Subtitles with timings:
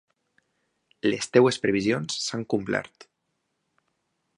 [1.11, 3.11] Les teves previsions s'han complert.